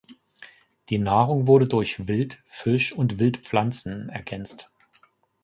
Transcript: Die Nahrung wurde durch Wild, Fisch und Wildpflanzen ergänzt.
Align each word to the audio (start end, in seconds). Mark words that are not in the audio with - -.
Die 0.89 0.97
Nahrung 0.97 1.45
wurde 1.45 1.67
durch 1.67 2.07
Wild, 2.07 2.41
Fisch 2.47 2.91
und 2.91 3.19
Wildpflanzen 3.19 4.09
ergänzt. 4.09 4.73